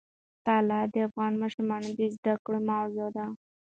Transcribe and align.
طلا 0.45 0.79
د 0.93 0.95
افغان 1.07 1.33
ماشومانو 1.41 1.89
د 1.99 2.01
زده 2.15 2.33
کړې 2.45 2.59
موضوع 2.69 3.07
ده. 3.15 3.25